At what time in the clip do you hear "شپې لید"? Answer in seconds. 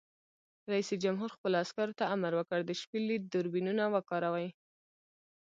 2.81-3.23